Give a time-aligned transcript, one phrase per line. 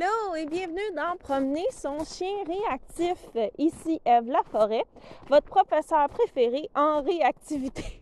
[0.00, 3.18] Allô et bienvenue dans Promener son chien réactif.
[3.58, 4.84] Ici Eve Laforêt,
[5.28, 8.00] votre professeur préféré en réactivité.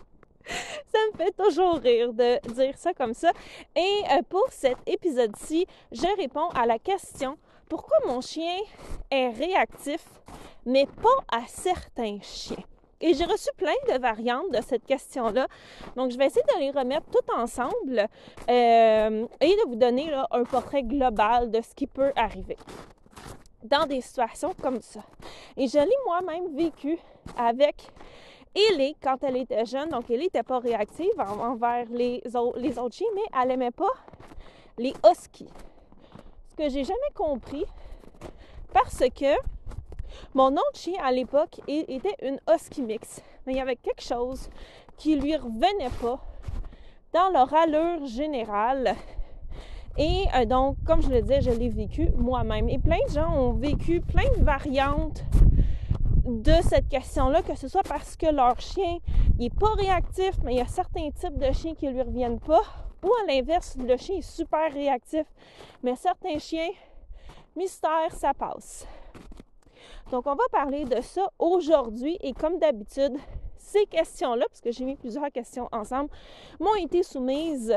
[0.46, 3.32] ça me fait toujours rire de dire ça comme ça.
[3.74, 7.36] Et euh, pour cet épisode-ci, je réponds à la question
[7.68, 8.58] pourquoi mon chien
[9.10, 10.04] est réactif,
[10.64, 12.64] mais pas à certains chiens?
[13.00, 15.46] Et j'ai reçu plein de variantes de cette question-là.
[15.96, 18.06] Donc, je vais essayer de les remettre toutes ensemble
[18.48, 22.56] euh, et de vous donner un portrait global de ce qui peut arriver
[23.62, 25.00] dans des situations comme ça.
[25.56, 26.98] Et je l'ai moi-même vécu
[27.36, 27.88] avec
[28.54, 29.90] Ellie quand elle était jeune.
[29.90, 32.22] Donc, Ellie n'était pas réactive envers les,
[32.56, 33.92] les autres chiens, mais elle n'aimait pas
[34.78, 35.50] les huskies.
[36.50, 37.64] Ce que j'ai jamais compris
[38.72, 39.55] parce que
[40.34, 44.48] mon autre chien à l'époque était une husky mix, mais il y avait quelque chose
[44.96, 46.20] qui lui revenait pas
[47.12, 48.94] dans leur allure générale.
[49.98, 52.68] Et euh, donc, comme je le disais, je l'ai vécu moi-même.
[52.68, 55.24] Et plein de gens ont vécu plein de variantes
[56.26, 58.98] de cette question-là, que ce soit parce que leur chien
[59.38, 62.40] n'est pas réactif, mais il y a certains types de chiens qui ne lui reviennent
[62.40, 62.62] pas,
[63.02, 65.24] ou à l'inverse, le chien est super réactif,
[65.82, 66.70] mais certains chiens,
[67.56, 68.86] mystère, ça passe.
[70.10, 73.16] Donc, on va parler de ça aujourd'hui et comme d'habitude,
[73.56, 76.10] ces questions-là, parce j'ai mis plusieurs questions ensemble,
[76.60, 77.76] m'ont été soumises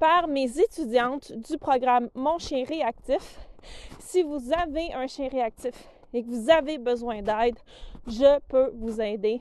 [0.00, 3.38] par mes étudiantes du programme Mon chien réactif.
[4.00, 5.74] Si vous avez un chien réactif
[6.12, 7.58] et que vous avez besoin d'aide,
[8.06, 9.40] je peux vous aider.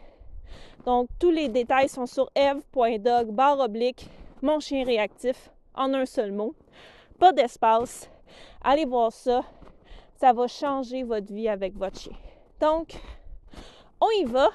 [0.85, 4.07] Donc, tous les détails sont sur eve.dog barre oblique
[4.41, 6.53] mon chien réactif en un seul mot.
[7.19, 8.09] Pas d'espace.
[8.61, 9.43] Allez voir ça
[10.19, 12.15] ça va changer votre vie avec votre chien.
[12.59, 12.99] Donc,
[14.01, 14.49] on y va.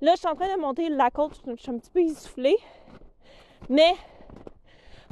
[0.00, 2.56] Là, je suis en train de monter la côte, je suis un petit peu essoufflée.
[3.68, 3.94] Mais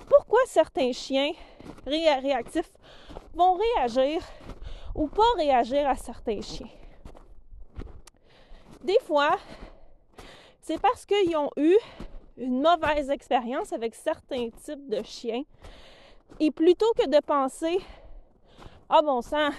[0.09, 1.33] pourquoi certains chiens
[1.87, 2.73] réactifs
[3.35, 4.23] vont réagir
[4.95, 6.69] ou pas réagir à certains chiens?
[8.85, 9.37] Des fois,
[10.61, 11.77] c'est parce qu'ils ont eu
[12.37, 15.43] une mauvaise expérience avec certains types de chiens.
[16.41, 17.81] Et plutôt que de penser
[18.89, 19.51] ah bon sang,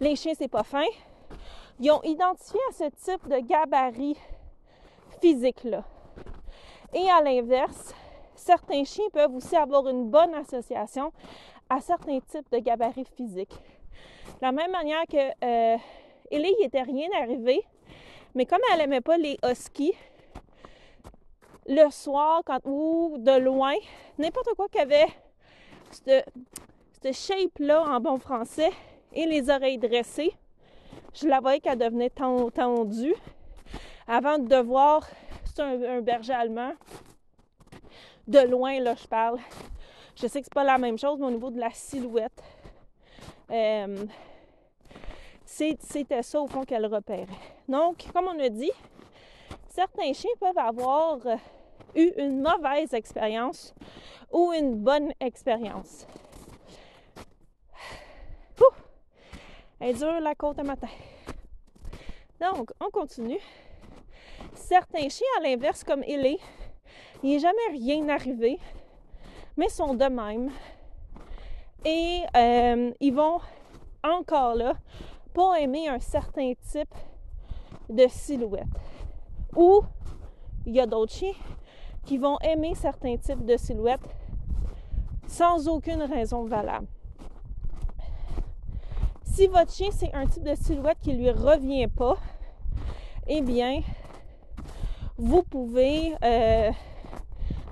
[0.00, 0.86] les chiens, c'est pas fin.
[1.78, 4.16] Ils ont identifié à ce type de gabarit
[5.20, 5.84] physique-là.
[6.92, 7.94] Et à l'inverse,
[8.34, 11.12] certains chiens peuvent aussi avoir une bonne association
[11.68, 13.54] à certains types de gabarits physiques.
[14.40, 15.78] De la même manière que euh,
[16.30, 17.62] Ellie, n'était rien arrivé,
[18.34, 19.94] mais comme elle n'aimait pas les huskies,
[21.66, 23.74] le soir, quand, ou de loin,
[24.18, 25.08] n'importe quoi qu'il y avait
[27.02, 28.70] cette shape-là en bon français
[29.12, 30.32] et les oreilles dressées,
[31.14, 33.14] je la voyais qu'elle devenait tendue
[34.06, 35.08] avant de voir,
[35.44, 36.72] c'est un, berger allemand,
[38.26, 39.38] de loin, là, je parle.
[40.14, 42.42] Je sais que c'est pas la même chose, mais au niveau de la silhouette,
[43.50, 44.04] euh,
[45.44, 47.26] c'était ça au fond qu'elle repérait.
[47.68, 48.72] Donc, comme on a dit,
[49.68, 51.18] certains chiens peuvent avoir
[51.94, 53.74] eu une mauvaise expérience
[54.30, 56.06] ou une bonne expérience.
[59.80, 60.88] Elle dure la côte à matin.
[62.38, 63.40] Donc, on continue.
[64.52, 66.38] Certains chiens, à l'inverse, comme il est,
[67.22, 68.58] il n'est jamais rien arrivé,
[69.56, 70.50] mais sont de même.
[71.84, 73.38] Et euh, ils vont
[74.04, 74.74] encore là
[75.32, 76.94] pas aimer un certain type
[77.88, 78.66] de silhouette.
[79.56, 79.82] Ou
[80.66, 81.32] il y a d'autres chiens
[82.04, 84.14] qui vont aimer certains types de silhouettes
[85.26, 86.86] sans aucune raison valable.
[89.40, 92.18] Si votre chien, c'est un type de silhouette qui ne lui revient pas,
[93.26, 93.80] eh bien,
[95.16, 96.70] vous pouvez euh,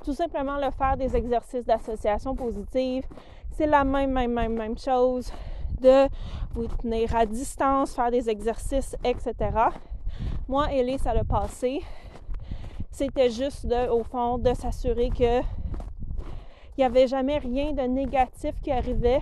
[0.02, 3.04] tout simplement le faire des exercices d'association positive.
[3.50, 5.30] C'est la même, même, même, même chose
[5.78, 6.08] de
[6.54, 9.34] vous tenir à distance, faire des exercices, etc.
[10.48, 11.82] Moi, Ellie, ça l'a passé.
[12.90, 18.72] C'était juste, au fond, de s'assurer que il n'y avait jamais rien de négatif qui
[18.72, 19.20] arrivait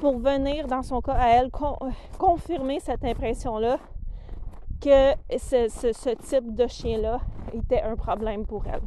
[0.00, 1.50] pour venir, dans son cas à elle,
[2.18, 3.78] confirmer cette impression-là
[4.80, 7.20] que ce, type de chien-là
[7.52, 8.82] était un problème pour elle.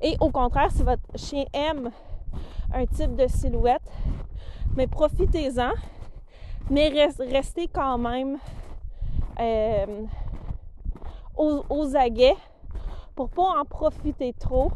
[0.00, 1.90] Et au contraire, si votre chien aime
[2.74, 3.88] un type de silhouette,
[4.76, 5.72] mais profitez-en,
[6.70, 6.88] mais
[7.18, 8.38] restez quand même
[9.40, 10.04] euh,
[11.36, 12.36] aux, aux, aguets
[13.14, 14.70] pour pas en profiter trop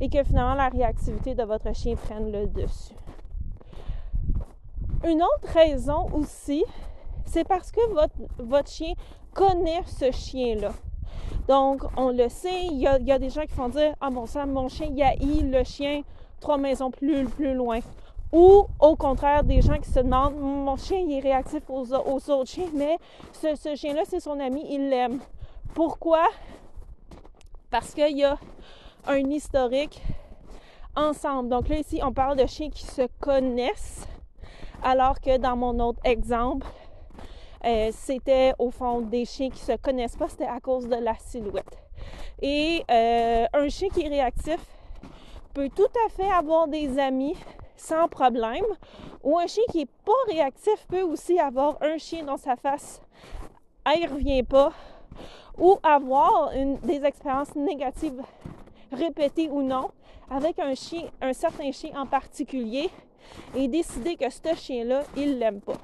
[0.00, 2.94] et que finalement la réactivité de votre chien prenne le dessus.
[5.04, 6.64] Une autre raison aussi,
[7.24, 8.92] c'est parce que votre, votre chien
[9.34, 10.72] connaît ce chien-là.
[11.48, 14.46] Donc, on le sait, il y, a, des gens qui font dire Ah, bon sang,
[14.46, 16.02] mon chien, il haït le chien
[16.40, 17.80] trois maisons plus, plus loin.
[18.32, 22.46] Ou au contraire, des gens qui se demandent mon chien il est réactif aux, autres
[22.46, 22.98] chiens, mais
[23.32, 25.20] ce, ce chien-là, c'est son ami, il l'aime.
[25.74, 26.24] Pourquoi?
[27.70, 28.38] Parce qu'il y a
[29.06, 30.02] un historique
[30.96, 31.48] ensemble.
[31.48, 34.06] Donc là, ici, on parle de chiens qui se connaissent,
[34.82, 36.66] alors que dans mon autre exemple,
[37.64, 41.14] euh, c'était au fond des chiens qui se connaissent pas, c'était à cause de la
[41.14, 41.78] silhouette.
[42.40, 44.60] Et euh, un chien qui est réactif
[45.54, 47.36] peut tout à fait avoir des amis
[47.76, 48.64] sans problème,
[49.22, 53.00] ou un chien qui n'est pas réactif peut aussi avoir un chien dans sa face,
[53.84, 54.72] elle ne revient pas,
[55.58, 56.50] ou avoir
[56.82, 58.22] des expériences négatives
[58.92, 59.90] répétées ou non
[60.30, 62.88] avec un chien, un certain chien en particulier,
[63.54, 65.78] et décider que ce chien-là, il l'aime pas.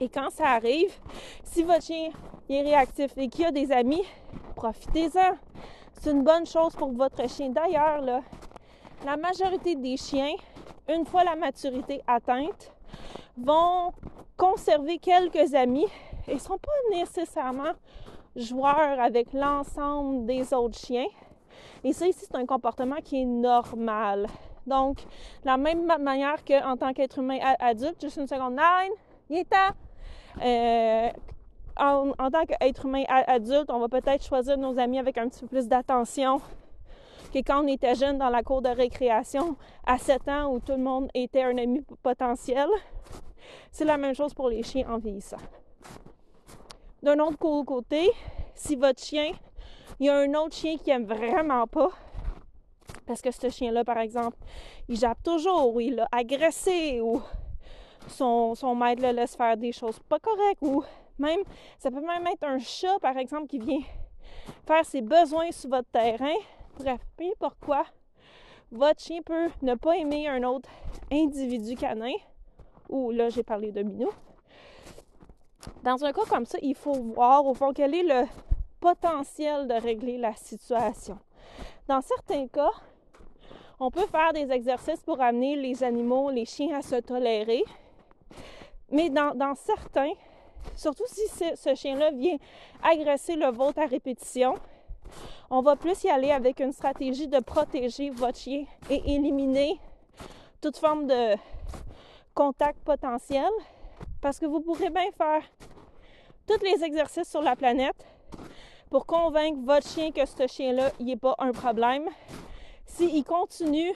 [0.00, 0.92] Et quand ça arrive,
[1.44, 2.10] si votre chien
[2.48, 4.04] est réactif et qu'il a des amis,
[4.56, 5.36] profitez-en.
[6.00, 7.50] C'est une bonne chose pour votre chien.
[7.50, 8.02] D'ailleurs,
[9.04, 10.34] la majorité des chiens,
[10.88, 12.72] une fois la maturité atteinte,
[13.36, 13.92] vont
[14.36, 15.86] conserver quelques amis
[16.26, 17.72] et ne sont pas nécessairement
[18.34, 21.06] joueurs avec l'ensemble des autres chiens.
[21.84, 24.26] Et ça, ici, c'est un comportement qui est normal.
[24.66, 24.98] Donc,
[25.44, 28.92] la même manière qu'en tant qu'être humain adulte, juste une seconde, nine,
[29.30, 29.74] il est temps.
[30.42, 31.08] Euh,
[31.76, 35.48] en, tant qu'être humain adulte, on va peut-être choisir nos amis avec un petit peu
[35.48, 36.40] plus d'attention
[37.32, 39.56] que quand on était jeune dans la cour de récréation
[39.86, 42.68] à 7 ans où tout le monde était un ami potentiel.
[43.70, 45.38] C'est la même chose pour les chiens en vieillissant.
[47.02, 48.10] D'un autre côté,
[48.54, 49.32] si votre chien,
[49.98, 51.88] il y a un autre chien qui aime vraiment pas,
[53.12, 54.38] parce que ce chien-là, par exemple,
[54.88, 57.20] il jappe toujours, ou il l'a agressé, ou
[58.08, 60.82] son, maître le laisse faire des choses pas correctes, ou
[61.18, 61.40] même,
[61.78, 63.82] ça peut même être un chat, par exemple, qui vient
[64.66, 66.32] faire ses besoins sur votre terrain.
[66.78, 67.84] Bref, peu importe quoi,
[68.70, 70.70] votre chien peut ne pas aimer un autre
[71.12, 72.14] individu canin,
[72.88, 74.08] ou là, j'ai parlé de minou.
[75.82, 78.24] Dans un cas comme ça, il faut voir au fond quel est le
[78.80, 81.18] potentiel de régler la situation.
[81.88, 82.70] Dans certains cas,
[83.84, 87.64] on peut faire des exercices pour amener les animaux, les chiens à se tolérer.
[88.92, 90.12] Mais dans, certains,
[90.76, 91.26] surtout si
[91.56, 92.36] ce, chien-là vient
[92.80, 94.54] agresser le vôtre à répétition,
[95.50, 99.80] on va plus y aller avec une stratégie de protéger votre chien et éliminer
[100.60, 101.34] toute forme de
[102.34, 103.50] contact potentiel
[104.20, 105.42] parce que vous pourrez bien faire
[106.46, 108.06] tous les exercices sur la planète
[108.90, 112.08] pour convaincre votre chien que ce chien-là, n'est pas un problème,
[112.96, 113.92] s'il continue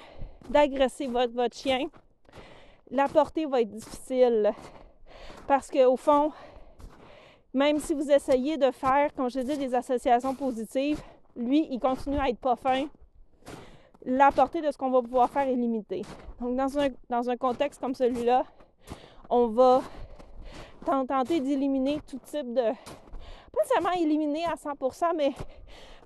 [0.48, 1.88] d'agresser votre, votre chien,
[2.90, 4.52] la portée va être difficile.
[5.46, 6.32] Parce qu'au fond,
[7.52, 11.00] même si vous essayez de faire, comme je dis, des associations positives,
[11.36, 12.86] lui, il continue à être pas fin.
[14.04, 16.02] La portée de ce qu'on va pouvoir faire est limitée.
[16.40, 18.44] Donc, dans un, dans un contexte comme celui-là,
[19.28, 19.82] on va
[20.84, 22.62] tenter d'éliminer tout type de.
[22.62, 25.32] Pas seulement éliminer à 100%, mais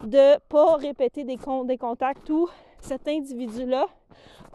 [0.02, 2.48] de pas répéter des, des contacts où
[2.80, 3.86] cet individu-là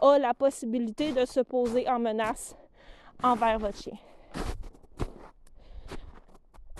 [0.00, 2.56] a la possibilité de se poser en menace
[3.22, 3.96] envers votre chien.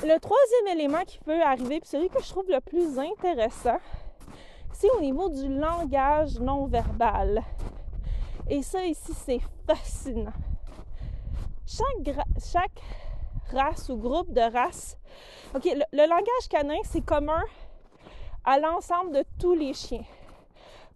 [0.02, 3.78] Le troisième élément qui peut arriver, puis celui que je trouve le plus intéressant,
[4.72, 7.42] c'est au niveau du langage non verbal.
[8.48, 10.32] Et ça ici, c'est fascinant.
[11.66, 12.82] Chaque,
[13.52, 14.98] race ou groupe de races,
[15.54, 17.42] OK, le langage canin, c'est commun
[18.44, 20.04] à l'ensemble de tous les chiens.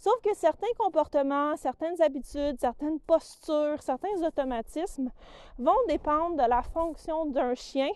[0.00, 5.10] Sauf que certains comportements, certaines habitudes, certaines postures, certains automatismes
[5.58, 7.90] vont dépendre de la fonction d'un chien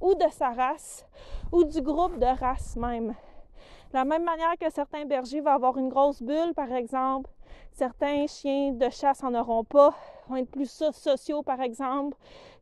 [0.00, 1.06] ou de sa race
[1.52, 3.10] ou du groupe de race même.
[3.90, 7.30] De la même manière que certains bergers vont avoir une grosse bulle, par exemple,
[7.70, 9.94] certains chiens de chasse n'en auront pas,
[10.26, 12.16] vont être plus sociaux, par exemple,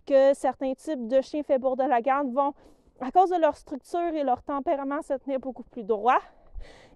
[0.06, 2.52] que certains types de chiens faits de la garde vont,
[3.00, 6.20] à cause de leur structure et leur tempérament, se tenir beaucoup plus droit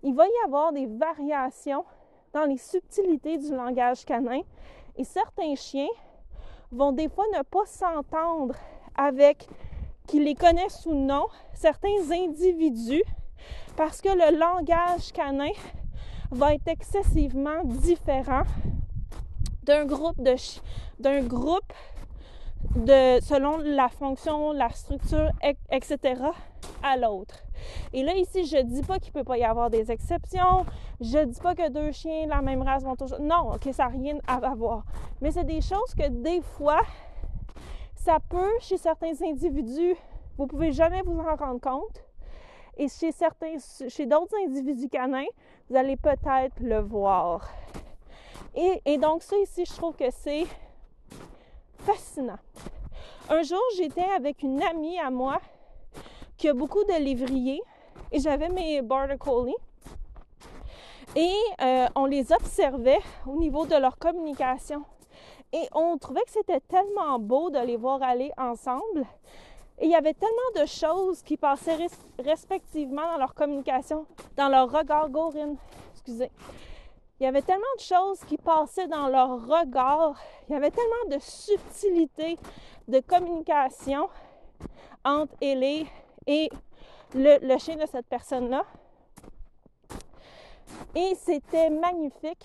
[0.06, 1.84] il va y avoir des variations
[2.32, 4.40] dans les subtilités du langage canin
[4.96, 5.88] et certains chiens
[6.70, 8.54] vont des fois ne pas s'entendre
[8.94, 9.48] avec,
[10.06, 13.02] qu'ils les connaissent ou non, certains individus
[13.76, 15.50] parce que le langage canin
[16.30, 18.44] va être excessivement différent
[19.64, 20.36] d'un groupe de
[21.00, 21.72] d'un groupe
[22.75, 25.30] selon la fonction, la structure,
[25.70, 25.98] etc.
[26.82, 27.42] à l'autre.
[27.92, 30.66] Et là, ici, je dis pas qu'il peut pas y avoir des exceptions.
[31.00, 33.20] Je dis pas que deux chiens de la même race vont toujours.
[33.20, 34.84] Non, ok, ça n'a rien à voir.
[35.20, 36.82] Mais c'est des choses que des fois,
[37.94, 39.96] ça peut, chez certains individus,
[40.38, 42.04] vous pouvez jamais vous en rendre compte.
[42.76, 43.56] Et chez certains,
[43.88, 45.25] chez d'autres individus canins,
[45.68, 47.48] vous allez peut-être le voir.
[48.54, 50.44] Et, donc ça ici, je trouve que c'est
[53.28, 55.40] Un jour, j'étais avec une amie à moi
[56.37, 57.62] qui a beaucoup de lévriers
[58.12, 59.16] et j'avais mes border.
[61.14, 64.85] Et euh, on les observait au niveau de leur communication.
[65.52, 69.07] Et on trouvait que c'était tellement beau de les voir aller ensemble.
[69.78, 71.88] Et il y avait tellement de choses qui passaient
[72.19, 75.55] respectivement dans leur communication, dans leur regard, Gorin,
[75.93, 76.31] excusez.
[77.18, 80.16] Il y avait tellement de choses qui passaient dans leur regard.
[80.49, 82.38] Il y avait tellement de subtilité
[82.88, 84.11] de communication
[85.02, 85.87] entre Ellie
[86.26, 86.50] et
[87.14, 88.64] le, chien de cette personne-là.
[90.94, 92.44] Et c'était magnifique.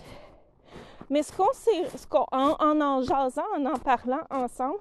[1.09, 1.83] Mais ce qu'on s'est,
[2.31, 4.79] en, en jasant, en en parlant ensemble,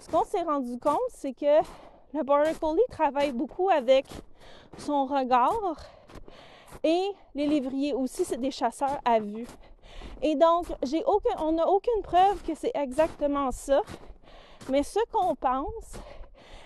[0.00, 1.60] ce qu'on s'est rendu compte, c'est que
[2.14, 4.06] le Border Collie travaille beaucoup avec
[4.78, 5.76] son regard
[6.82, 9.46] et les lévriers aussi, c'est des chasseurs à vue.
[10.22, 13.80] Et donc, j'ai aucun, on n'a aucune preuve que c'est exactement ça.
[14.68, 15.98] Mais ce qu'on pense,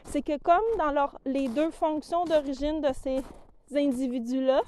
[0.05, 3.23] c'est que comme dans les deux fonctions d'origine de ces
[3.75, 4.63] individus-là,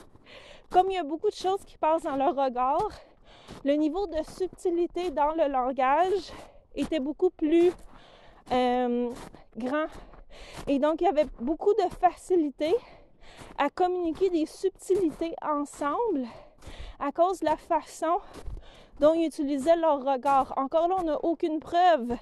[0.71, 2.89] comme il y a beaucoup de choses qui passent dans leur regard,
[3.65, 6.33] le niveau de subtilité dans le langage
[6.75, 7.71] était beaucoup plus
[8.53, 9.11] euh,
[9.57, 9.87] grand.
[10.67, 12.75] Et donc, il y avait beaucoup de facilité
[13.59, 16.27] à communiquer des subtilités ensemble
[16.99, 18.21] à cause de la façon
[19.01, 20.55] dont ils utilisaient leur regard.
[20.57, 22.17] Encore là, on n'a aucune preuve,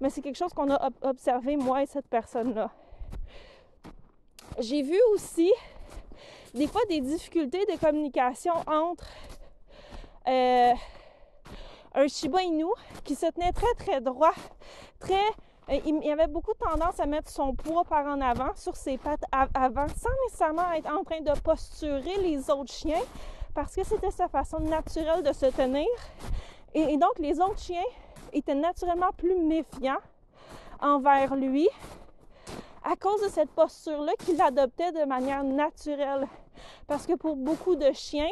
[0.00, 2.70] mais c'est quelque chose qu'on a observé, moi et cette personne-là.
[4.58, 5.50] J'ai vu aussi
[6.54, 9.06] des fois des difficultés de communication entre
[10.28, 10.72] euh,
[11.94, 12.66] un Shiba Inu
[13.04, 14.34] qui se tenait très très droit,
[14.98, 15.24] très
[15.68, 19.86] il avait beaucoup tendance à mettre son poids par en avant sur ses pattes avant,
[19.88, 23.02] sans nécessairement être en train de posturer les autres chiens,
[23.54, 25.86] parce que c'était sa façon naturelle de se tenir.
[26.74, 27.82] Et, donc, les autres chiens
[28.32, 30.00] étaient naturellement plus méfiants
[30.80, 31.68] envers lui
[32.84, 36.26] à cause de cette posture-là qu'il adoptait de manière naturelle.
[36.86, 38.30] Parce que pour beaucoup de chiens,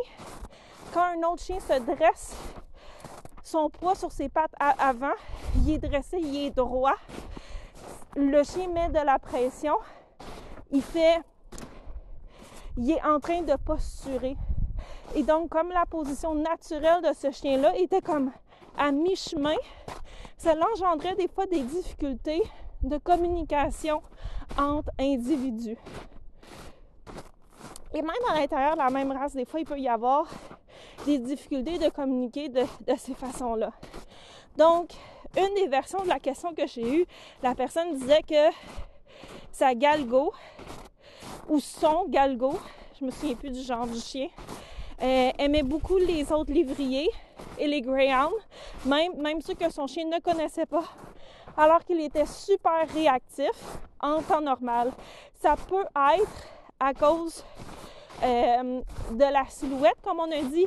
[0.92, 2.34] quand un autre chien se dresse
[3.42, 5.12] son poids sur ses pattes avant,
[5.56, 6.96] il est dressé, il est droit.
[8.16, 9.76] Le chien met de la pression.
[10.70, 11.20] Il fait.
[12.76, 14.36] Il est en train de posturer.
[15.14, 18.30] Et donc, comme la position naturelle de ce chien-là était comme
[18.78, 19.56] à mi-chemin,
[20.36, 22.42] ça engendrait des fois des difficultés
[22.82, 24.02] de communication
[24.56, 25.76] entre individus.
[27.92, 30.26] Et même à l'intérieur de la même race, des fois, il peut y avoir
[31.06, 32.64] des difficultés de communiquer de,
[32.96, 33.72] ces façons-là.
[34.56, 34.90] Donc,
[35.36, 37.06] une des versions de la question que j'ai eue,
[37.42, 38.52] la personne disait que
[39.52, 40.32] sa galgo
[41.48, 42.58] ou son galgo,
[42.98, 44.28] je me souviens plus du genre du chien,
[45.02, 47.10] euh, aimait beaucoup les autres livriers
[47.58, 48.34] et les greyhounds,
[48.84, 50.84] même, même ceux que son chien ne connaissait pas,
[51.56, 53.50] alors qu'il était super réactif
[54.00, 54.92] en temps normal.
[55.40, 57.44] Ça peut être à cause
[58.22, 58.80] euh,
[59.12, 60.66] de la silhouette, comme on a dit,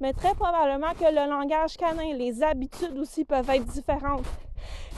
[0.00, 4.24] mais très probablement que le langage canin, les habitudes aussi peuvent être différentes.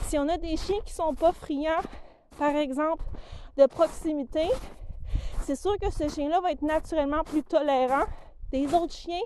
[0.03, 1.83] Si on a des chiens qui sont pas friands,
[2.37, 3.03] par exemple,
[3.57, 4.47] de proximité,
[5.41, 8.05] c'est sûr que ce chien-là va être naturellement plus tolérant
[8.51, 9.21] des autres chiens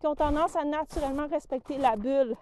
[0.00, 2.36] qui ont tendance à naturellement respecter la bulle.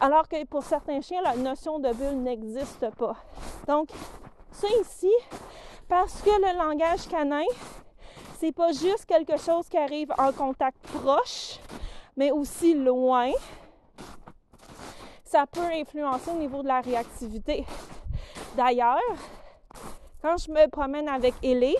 [0.00, 3.16] Alors que pour certains chiens, la notion de bulle n'existe pas.
[3.66, 3.88] Donc,
[4.50, 5.12] ça ici,
[5.88, 7.44] parce que le langage canin
[8.38, 11.58] c'est pas juste quelque chose qui arrive en contact proche,
[12.16, 13.30] mais aussi loin.
[15.24, 17.64] Ça peut influencer au niveau de la réactivité.
[18.56, 19.00] D'ailleurs,
[20.22, 21.76] quand je me promène avec Ellie,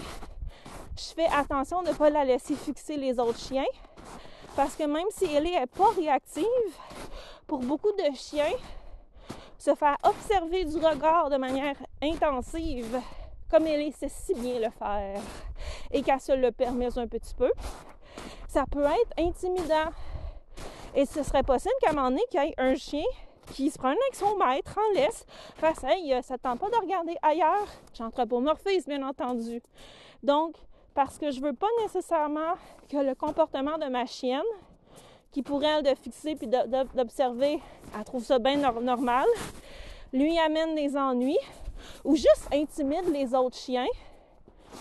[0.97, 3.65] je fais attention de ne pas la laisser fixer les autres chiens.
[4.55, 6.45] Parce que même si Ellie n'est pas réactive,
[7.47, 8.53] pour beaucoup de chiens,
[9.59, 13.01] se faire observer du regard de manière intensive,
[13.51, 15.21] comme Ellie sait si bien le faire,
[15.91, 17.51] et qu'elle se le permet un petit peu,
[18.49, 19.91] ça peut être intimidant.
[20.95, 23.05] Et ce serait possible qu'à un moment donné, qu'il y ait un chien
[23.53, 25.25] qui se prenne avec son maître en laisse,
[25.57, 27.69] face Hey, ça ne tente pas de regarder ailleurs?
[27.95, 29.63] J'anthropomorphise, bien entendu.
[30.23, 30.57] Donc,
[30.95, 32.55] parce que je veux pas nécessairement
[32.89, 34.41] que le comportement de ma chienne,
[35.31, 37.61] qui pourrait elle de fixer puis d'observer,
[37.97, 39.27] elle trouve ça bien normal,
[40.13, 41.39] lui amène des ennuis
[42.05, 43.87] ou juste intimide les autres chiens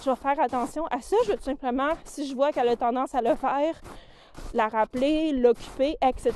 [0.04, 1.16] je vais faire attention à ça.
[1.24, 3.80] Je vais tout simplement, si je vois qu'elle a tendance à le faire,
[4.54, 6.34] la rappeler, l'occuper, etc.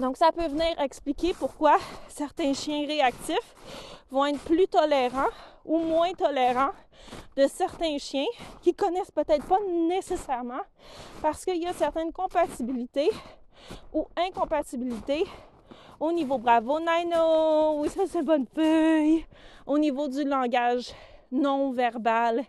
[0.00, 1.76] Donc, ça peut venir expliquer pourquoi
[2.08, 3.54] certains chiens réactifs
[4.10, 5.30] vont être plus tolérants
[5.64, 6.72] ou moins tolérants
[7.36, 8.26] de certains chiens
[8.62, 9.58] qui connaissent peut-être pas
[9.88, 10.62] nécessairement
[11.20, 13.10] parce qu'il y a certaines compatibilités
[13.92, 15.24] ou incompatibilités
[16.00, 19.24] au niveau bravo Nino, oui ça c'est bonne feuille,
[19.66, 20.92] au niveau du langage
[21.34, 22.44] non verbal.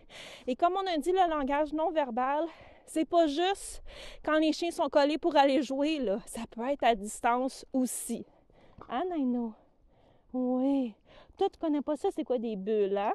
[0.47, 2.45] Et comme on a dit, le langage non verbal,
[2.85, 3.81] c'est pas juste
[4.23, 6.19] quand les chiens sont collés pour aller jouer, là.
[6.25, 8.25] Ça peut être à distance aussi.
[8.89, 9.53] Hein, Nino?
[10.33, 10.93] Oui.
[11.37, 13.13] Toi, tu connais pas ça, c'est quoi des bulles, hein?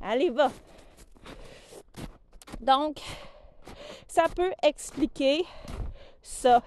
[0.00, 0.50] Allez, va.
[2.60, 3.00] Donc,
[4.08, 5.44] ça peut expliquer
[6.20, 6.62] ça.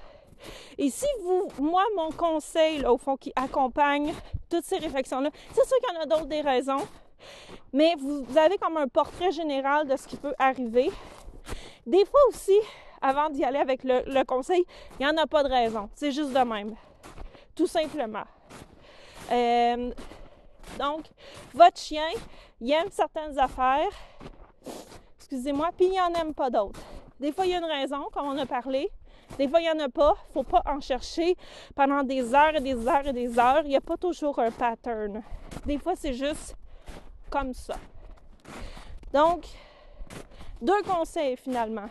[0.77, 4.13] Et si vous, moi, mon conseil, au fond, qui accompagne
[4.49, 6.87] toutes ces réflexions-là, c'est sûr qu'il y en a d'autres des raisons,
[7.73, 10.91] mais vous avez comme un portrait général de ce qui peut arriver.
[11.85, 12.57] Des fois aussi,
[13.01, 14.63] avant d'y aller avec le, conseil,
[14.99, 15.89] il n'y en a pas de raison.
[15.95, 16.75] C'est juste de même.
[17.55, 18.23] Tout simplement.
[19.31, 19.91] Euh,
[20.79, 21.05] donc,
[21.53, 22.07] votre chien,
[22.59, 23.89] il aime certaines affaires,
[25.17, 26.79] excusez-moi, puis il n'en aime pas d'autres.
[27.19, 28.91] Des fois, il y a une raison, comme on a parlé.
[29.37, 30.13] Des fois, il n'y en a pas.
[30.17, 31.35] Il ne faut pas en chercher
[31.75, 33.61] pendant des heures et des heures et des heures.
[33.63, 35.23] Il n'y a pas toujours un pattern.
[35.65, 36.55] Des fois, c'est juste
[37.29, 37.75] comme ça.
[39.13, 39.45] Donc,
[40.61, 41.89] deux conseils finalement.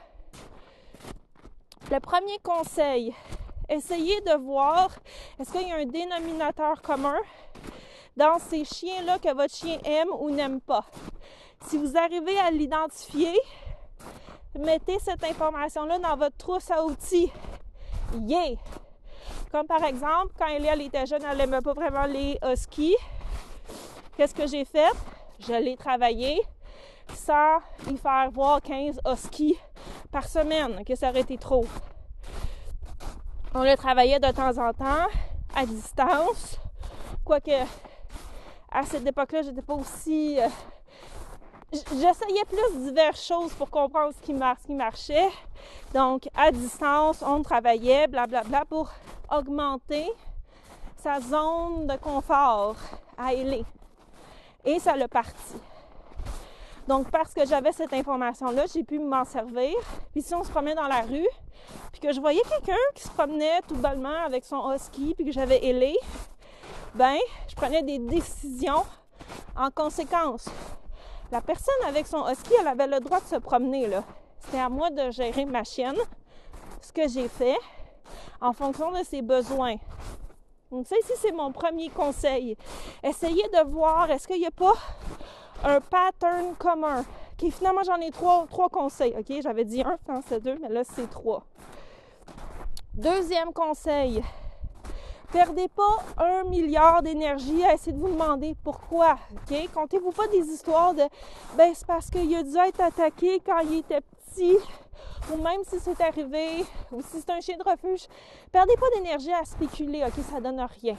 [1.90, 3.14] Le premier conseil,
[3.68, 4.90] essayez de voir
[5.38, 7.18] est-ce qu'il y a un dénominateur commun
[8.16, 10.84] dans ces chiens-là que votre chien aime ou n'aime pas?
[11.66, 13.36] Si vous arrivez à l'identifier,
[14.58, 17.32] mettez cette information-là dans votre trousse à outils.
[18.20, 18.56] Yeah!
[19.52, 22.96] Comme par exemple, quand elle était jeune, elle n'aimait pas vraiment les huskies.
[24.16, 24.92] Qu'est-ce que j'ai fait?
[25.40, 26.40] Je l'ai travaillé
[27.14, 27.58] sans
[27.90, 29.58] y faire voir 15 huskies
[30.12, 31.64] par semaine, que ça aurait été trop.
[33.54, 35.06] On le travaillait de temps en temps,
[35.54, 36.58] à distance.
[37.24, 37.50] Quoique,
[38.70, 40.38] à cette époque-là, j'étais pas aussi.
[40.38, 40.46] Euh,
[41.72, 45.28] j'essayais plus diverses choses pour comprendre ce qui, marchait.
[45.94, 48.90] Donc, à distance, on travaillait, blablabla, bla, bla, pour
[49.30, 50.06] augmenter
[50.96, 52.76] sa zone de confort
[53.16, 53.64] à Ellie.
[54.64, 55.56] Et ça l'a parti.
[56.86, 59.74] Donc, parce que j'avais cette information-là, j'ai pu m'en servir.
[60.12, 61.28] Puis si on se promenait dans la rue,
[61.92, 65.32] puis que je voyais quelqu'un qui se promenait tout bonnement avec son husky, puis que
[65.32, 65.96] j'avais ailé,
[66.94, 67.16] ben,
[67.48, 68.84] je prenais des décisions
[69.56, 70.48] en conséquence.
[71.32, 74.02] La personne avec son husky, elle avait le droit de se promener, là.
[74.40, 75.98] C'était à moi de gérer ma chienne,
[76.80, 77.58] ce que j'ai fait,
[78.40, 79.76] en fonction de ses besoins.
[80.70, 82.56] Donc ça ici, c'est mon premier conseil.
[83.02, 84.74] Essayez de voir, est-ce qu'il n'y a pas
[85.64, 87.04] un pattern commun?
[87.38, 89.14] Finalement, j'en ai trois, trois conseils.
[89.18, 91.44] OK, j'avais dit un, quand c'est deux, mais là, c'est trois.
[92.92, 94.22] Deuxième conseil,
[95.32, 99.18] perdez pas un milliard d'énergie à essayer de vous demander pourquoi.
[99.32, 99.68] OK?
[99.72, 101.02] Comptez-vous pas des histoires de
[101.56, 104.58] ben c'est parce qu'il a dû être attaqué quand il était petit
[105.32, 108.06] ou même si c'est arrivé, ou si c'est un chien de refuge,
[108.50, 110.96] perdez pas d'énergie à spéculer, ok, ça donne rien.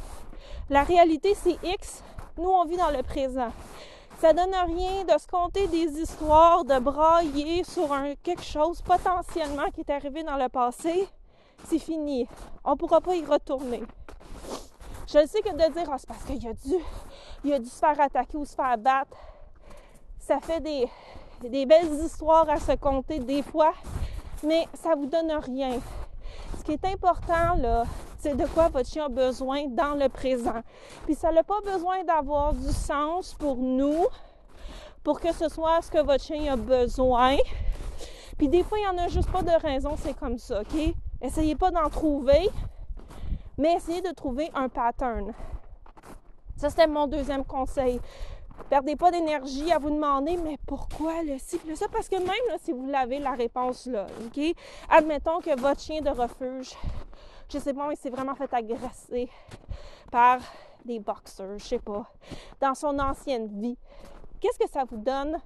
[0.70, 2.04] La réalité, c'est X,
[2.38, 3.52] nous on vit dans le présent.
[4.20, 7.90] Ça donne rien de se compter des histoires, de brailler sur
[8.22, 11.08] quelque chose potentiellement qui est arrivé dans le passé.
[11.66, 12.28] C'est fini.
[12.64, 13.82] On ne pourra pas y retourner.
[15.14, 18.00] Je sais que de dire, ah, c'est parce qu'il a dû, a dû se faire
[18.00, 19.18] attaquer ou se faire battre,
[20.20, 20.88] ça fait des,
[21.50, 23.74] des belles histoires à se compter des fois,
[24.42, 25.80] mais ça vous donne rien.
[26.58, 27.84] Ce qui est important, là,
[28.20, 30.62] c'est de quoi votre chien a besoin dans le présent.
[31.04, 34.06] Puis ça n'a pas besoin d'avoir du sens pour nous,
[35.04, 37.36] pour que ce soit ce que votre chien a besoin.
[38.38, 40.94] Puis des fois, il n'y en a juste pas de raison, c'est comme ça, OK?
[41.22, 42.50] Essayez pas d'en trouver,
[43.58, 45.34] mais essayez de trouver un pattern.
[46.58, 48.00] Ça, c'était mon deuxième conseil.
[48.70, 51.88] Perdez pas d'énergie à vous demander, mais pourquoi le cycle ça?
[51.92, 54.40] Parce que même si vous l'avez la réponse là, OK?
[54.90, 56.76] Admettons que votre chien de refuge,
[57.50, 59.30] je sais pas, il s'est vraiment fait agresser
[60.12, 60.40] par
[60.86, 62.06] des boxers, je sais pas,
[62.60, 63.78] dans son ancienne vie.
[64.40, 65.38] Qu'est-ce que ça vous donne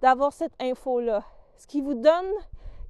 [0.00, 1.22] d'avoir cette info-là?
[1.56, 2.32] Ce qui vous donne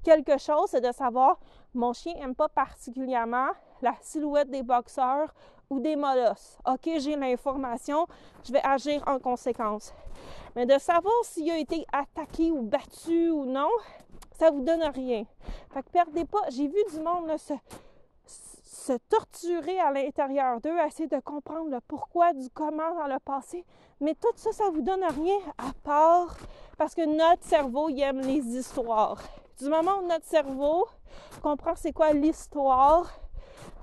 [0.03, 1.39] quelque chose, c'est de savoir
[1.73, 3.49] mon chien n'aime pas particulièrement
[3.81, 5.33] la silhouette des boxeurs
[5.69, 6.57] ou des molosses.
[6.65, 8.07] OK, j'ai l'information,
[8.45, 9.93] je vais agir en conséquence.
[10.55, 13.69] Mais de savoir s'il a été attaqué ou battu ou non,
[14.31, 15.23] ça vous donne rien.
[15.71, 16.41] Fait que perdez pas.
[16.49, 17.35] J'ai vu du monde
[18.25, 23.65] se, torturer à l'intérieur d'eux, essayer de comprendre le pourquoi du comment dans le passé.
[23.99, 26.37] Mais tout ça, ça vous donne rien à part
[26.77, 29.21] parce que notre cerveau aime les histoires.
[29.59, 30.87] Du moment où notre cerveau
[31.41, 33.11] comprend c'est quoi l'histoire,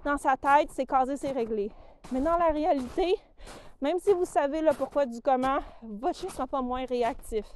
[0.05, 1.71] dans sa tête, c'est casé, c'est réglé.
[2.13, 3.15] Mais dans la réalité,
[3.81, 7.47] même si vous savez le pourquoi du comment, votre chien ne sera pas moins réactif.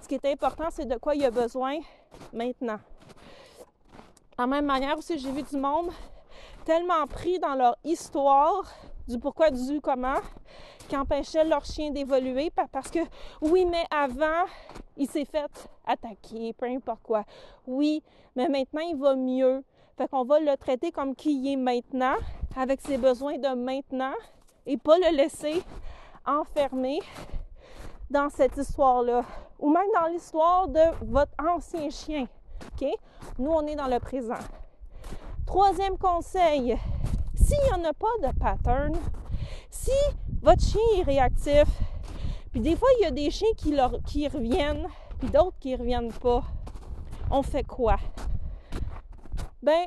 [0.00, 1.78] Ce qui est important, c'est de quoi il a besoin
[2.32, 2.78] maintenant.
[4.38, 5.90] De la même manière aussi, j'ai vu du monde
[6.64, 8.64] tellement pris dans leur histoire
[9.10, 10.20] du pourquoi, du comment,
[10.88, 13.00] qui empêchait leur chien d'évoluer parce que
[13.40, 14.46] oui, mais avant,
[14.96, 15.50] il s'est fait
[15.86, 17.24] attaquer, peu importe quoi.
[17.66, 18.02] Oui,
[18.36, 19.64] mais maintenant, il va mieux.
[20.00, 22.14] Fait qu'on va le traiter comme qui est maintenant,
[22.56, 24.14] avec ses besoins de maintenant,
[24.64, 25.62] et pas le laisser
[26.24, 27.00] enfermé
[28.08, 29.22] dans cette histoire-là,
[29.58, 32.26] ou même dans l'histoire de votre ancien chien.
[32.72, 32.88] OK?
[33.38, 34.40] Nous, on est dans le présent.
[35.44, 36.78] Troisième conseil,
[37.34, 38.96] s'il n'y en a pas de pattern,
[39.68, 39.92] si
[40.40, 41.68] votre chien est réactif,
[42.52, 45.76] puis des fois, il y a des chiens qui, qui reviennent, puis d'autres qui ne
[45.76, 46.42] reviennent pas,
[47.30, 47.98] on fait quoi?
[49.62, 49.86] Ben,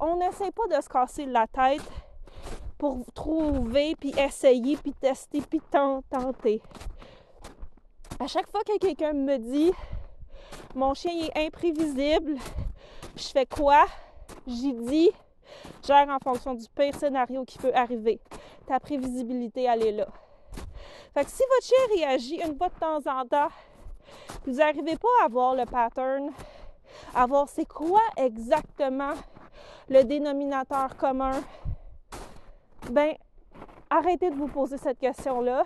[0.00, 1.82] on n'essaie pas de se casser la tête
[2.78, 6.62] pour trouver, puis essayer, puis tester, puis tenter.
[8.18, 9.72] À chaque fois que quelqu'un me dit
[10.74, 12.36] mon chien est imprévisible,
[13.14, 13.84] je fais quoi?
[14.46, 15.10] J'y dis,
[15.86, 18.20] gère en fonction du pire scénario qui peut arriver.
[18.66, 20.06] Ta prévisibilité, elle est là.
[21.12, 23.48] Fait que si votre chien réagit une fois de temps en temps,
[24.46, 26.30] vous n'arrivez pas à voir le pattern,
[27.14, 29.14] à voir c'est quoi exactement
[29.88, 31.42] le dénominateur commun,
[32.90, 33.14] ben
[33.90, 35.64] arrêtez de vous poser cette question-là.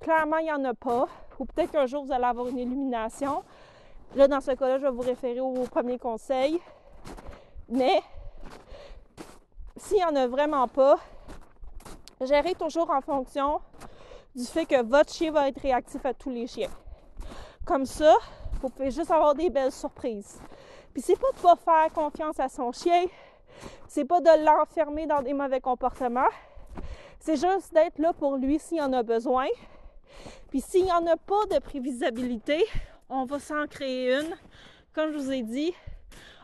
[0.00, 1.06] Clairement, il n'y en a pas.
[1.38, 3.42] Ou peut-être qu'un jour, vous allez avoir une illumination.
[4.14, 6.60] Là, dans ce cas-là, je vais vous référer au premier conseil.
[7.68, 8.00] Mais
[9.76, 10.98] s'il n'y en a vraiment pas,
[12.20, 13.60] gérez toujours en fonction
[14.34, 16.70] du fait que votre chien va être réactif à tous les chiens.
[17.64, 18.14] Comme ça,
[18.60, 20.40] vous pouvez juste avoir des belles surprises.
[20.92, 23.06] Puis c'est pas de pas faire confiance à son chien,
[23.88, 26.30] c'est pas de l'enfermer dans des mauvais comportements.
[27.20, 29.46] C'est juste d'être là pour lui s'il en a besoin.
[30.50, 32.64] Puis s'il n'y en a pas de prévisibilité,
[33.08, 34.36] on va s'en créer une,
[34.92, 35.74] comme je vous ai dit,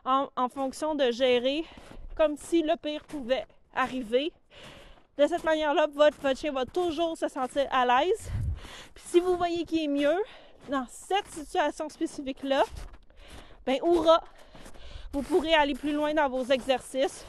[0.04, 1.64] en, fonction de gérer
[2.16, 4.32] comme si le pire pouvait arriver.
[5.18, 8.30] De cette manière-là, votre, votre, chien va toujours se sentir à l'aise.
[8.94, 10.18] Puis si vous voyez qu'il est mieux
[10.70, 12.62] dans cette situation spécifique-là,
[13.66, 14.22] ben hurrah!
[15.12, 17.26] Vous pourrez aller plus loin dans vos exercices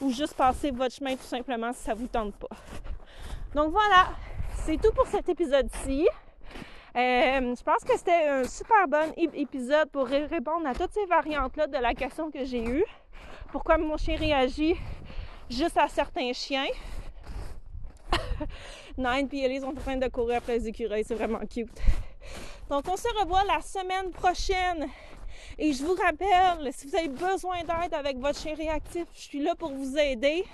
[0.00, 2.56] ou juste passer votre chemin tout simplement si ça vous tente pas.
[3.54, 4.08] Donc voilà,
[4.64, 6.08] c'est tout pour cet épisode-ci.
[6.96, 11.68] Euh, je pense que c'était un super bon épisode pour répondre à toutes ces variantes-là
[11.68, 12.84] de la question que j'ai eue.
[13.52, 14.74] Pourquoi mon chien réagit
[15.48, 16.66] juste à certains chiens?
[18.98, 21.80] Nine et Ellie sont en train de courir après les écureuils, c'est vraiment cute.
[22.68, 24.88] Donc on se revoit la semaine prochaine.
[25.58, 29.42] Et je vous rappelle, si vous avez besoin d'aide avec votre chien réactif, je suis
[29.42, 30.44] là pour vous aider.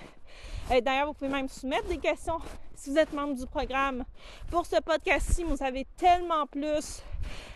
[0.69, 2.39] D'ailleurs, vous pouvez même soumettre des questions
[2.75, 4.03] si vous êtes membre du programme.
[4.51, 7.01] Pour ce podcast-ci, vous avez tellement plus.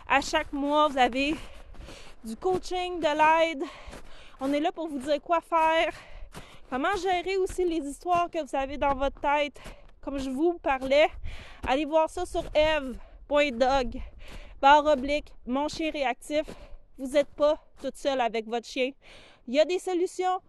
[0.08, 1.36] À chaque mois, vous avez
[2.24, 3.64] du coaching, de l'aide.
[4.40, 5.94] On est là pour vous dire quoi faire,
[6.70, 9.60] comment gérer aussi les histoires que vous avez dans votre tête.
[10.02, 11.10] Comme je vous parlais,
[11.68, 12.44] allez voir ça sur
[13.40, 14.02] eve.dog,
[14.60, 16.44] barre oblique, mon chien réactif.
[16.98, 18.92] Vous n'êtes pas toute seule avec votre chien.
[19.48, 20.40] Il y a des solutions.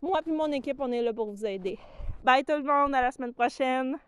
[0.00, 1.78] Moi et mon équipe, on est là pour vous aider.
[2.24, 3.98] Bye tout le monde, à la semaine prochaine.